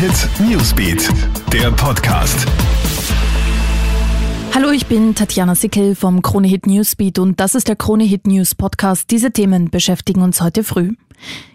[0.00, 1.10] Hit Newsbeat,
[1.52, 2.46] der Podcast.
[4.54, 8.26] Hallo, ich bin Tatjana Sickel vom Krone Hit Newsbeat und das ist der Krone Hit
[8.26, 9.10] News Podcast.
[9.10, 10.94] Diese Themen beschäftigen uns heute früh.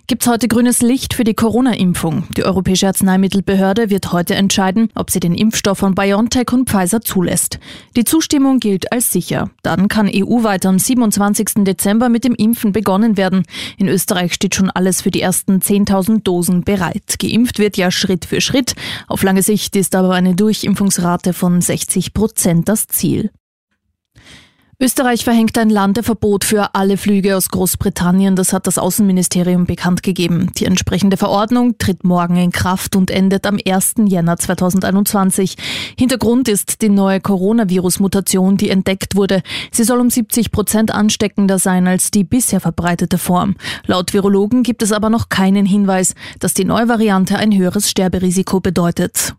[0.07, 2.25] Gibt's heute grünes Licht für die Corona-Impfung?
[2.37, 7.57] Die Europäische Arzneimittelbehörde wird heute entscheiden, ob sie den Impfstoff von BioNTech und Pfizer zulässt.
[7.95, 9.49] Die Zustimmung gilt als sicher.
[9.63, 11.63] Dann kann EU-weit am 27.
[11.63, 13.45] Dezember mit dem Impfen begonnen werden.
[13.77, 17.17] In Österreich steht schon alles für die ersten 10.000 Dosen bereit.
[17.17, 18.75] Geimpft wird ja Schritt für Schritt.
[19.07, 23.31] Auf lange Sicht ist aber eine Durchimpfungsrate von 60 Prozent das Ziel.
[24.77, 28.35] Österreich verhängt ein Landeverbot für alle Flüge aus Großbritannien.
[28.35, 30.51] Das hat das Außenministerium bekannt gegeben.
[30.57, 33.93] Die entsprechende Verordnung tritt morgen in Kraft und endet am 1.
[34.05, 35.55] Jänner 2021.
[35.97, 39.43] Hintergrund ist die neue Coronavirus-Mutation, die entdeckt wurde.
[39.71, 43.55] Sie soll um 70 Prozent ansteckender sein als die bisher verbreitete Form.
[43.87, 48.59] Laut Virologen gibt es aber noch keinen Hinweis, dass die neue Variante ein höheres Sterberisiko
[48.59, 49.35] bedeutet.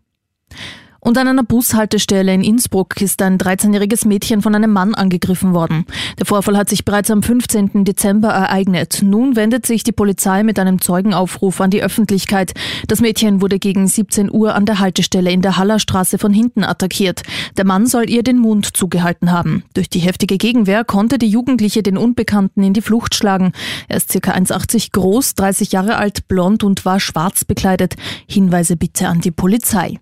[1.07, 5.85] Und an einer Bushaltestelle in Innsbruck ist ein 13-jähriges Mädchen von einem Mann angegriffen worden.
[6.19, 7.85] Der Vorfall hat sich bereits am 15.
[7.85, 8.99] Dezember ereignet.
[9.03, 12.51] Nun wendet sich die Polizei mit einem Zeugenaufruf an die Öffentlichkeit.
[12.89, 17.21] Das Mädchen wurde gegen 17 Uhr an der Haltestelle in der Hallerstraße von hinten attackiert.
[17.55, 19.63] Der Mann soll ihr den Mund zugehalten haben.
[19.75, 23.53] Durch die heftige Gegenwehr konnte die Jugendliche den Unbekannten in die Flucht schlagen.
[23.87, 24.33] Er ist ca.
[24.33, 27.95] 1,80 groß, 30 Jahre alt, blond und war schwarz bekleidet.
[28.27, 30.01] Hinweise bitte an die Polizei.